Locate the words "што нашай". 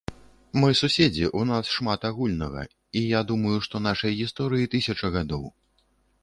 3.67-4.17